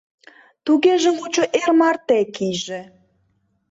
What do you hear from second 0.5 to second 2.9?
—Тугеже лучо эр марте кийже.